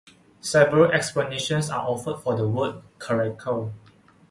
Several 0.39 0.91
explanations 0.91 1.69
are 1.69 1.87
offered 1.87 2.21
for 2.23 2.35
the 2.35 2.47
word 2.49 2.81
'Karaikal'. 2.97 3.71